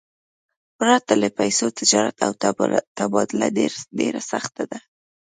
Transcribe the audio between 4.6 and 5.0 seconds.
ده.